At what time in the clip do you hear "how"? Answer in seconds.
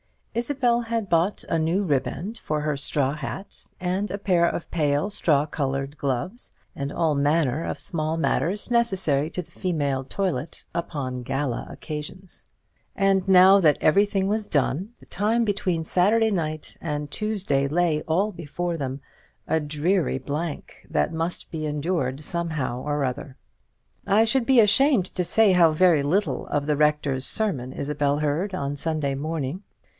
25.51-25.71